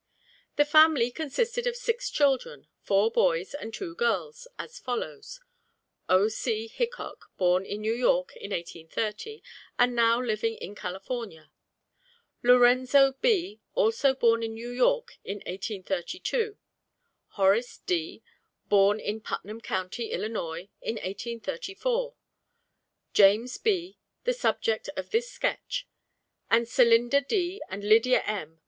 The 0.55 0.65
family 0.65 1.11
consisted 1.11 1.67
of 1.67 1.75
six 1.75 2.09
children, 2.09 2.65
four 2.81 3.11
boys 3.11 3.53
and 3.53 3.71
two 3.71 3.93
girls, 3.93 4.47
as 4.57 4.79
follows: 4.79 5.39
O. 6.09 6.27
C. 6.27 6.65
Hickok, 6.65 7.29
born 7.37 7.67
in 7.67 7.81
New 7.81 7.93
York 7.93 8.35
in 8.35 8.49
1830, 8.49 9.43
and 9.77 9.93
now 9.95 10.19
living 10.19 10.55
in 10.55 10.73
California; 10.73 11.51
Lorenzo 12.41 13.11
B., 13.21 13.61
also 13.75 14.15
born 14.15 14.41
in 14.41 14.55
New 14.55 14.71
York 14.71 15.19
in 15.23 15.35
1832; 15.45 16.57
Horace 17.37 17.77
D., 17.77 18.23
born 18.69 18.99
in 18.99 19.21
Putnam 19.21 19.61
county, 19.61 20.09
Illinois, 20.09 20.67
in 20.81 20.95
1834; 20.95 22.15
James 23.13 23.59
B., 23.59 23.99
the 24.23 24.33
subject 24.33 24.89
of 24.97 25.11
this 25.11 25.29
sketch; 25.29 25.87
and 26.49 26.65
Celinda 26.67 27.21
D. 27.21 27.61
and 27.69 27.83
Lydia 27.83 28.21
M. 28.21 28.59